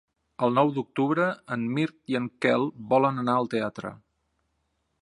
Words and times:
El 0.45 0.55
nou 0.59 0.71
d'octubre 0.77 1.27
en 1.57 1.67
Mirt 1.75 2.15
i 2.15 2.17
en 2.21 2.27
Quel 2.47 2.67
volen 2.95 3.25
anar 3.27 3.39
al 3.43 3.53
teatre. 3.57 3.95